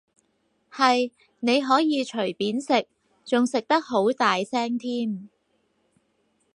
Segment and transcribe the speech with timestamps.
[0.71, 2.87] 係，你可以隨便食，
[3.23, 5.29] 仲食得好大聲添